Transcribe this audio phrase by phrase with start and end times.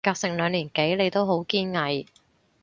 [0.03, 2.07] 隔成兩年幾你都好堅毅